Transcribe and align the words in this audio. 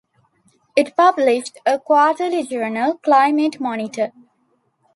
It 0.75 0.95
published 0.97 1.59
a 1.63 1.77
quarterly 1.77 2.41
journal, 2.47 2.95
"Climate 3.03 3.59
Monitor". 3.59 4.11